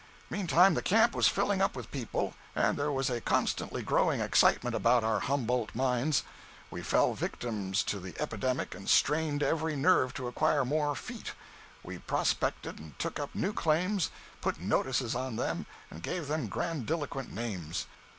[0.31, 4.75] Meantime the camp was filling up with people, and there was a constantly growing excitement
[4.75, 6.23] about our Humboldt mines.
[6.71, 11.33] We fell victims to the epidemic and strained every nerve to acquire more "feet."
[11.83, 14.09] We prospected and took up new claims,
[14.41, 17.85] put "notices" on them and gave them grandiloquent names.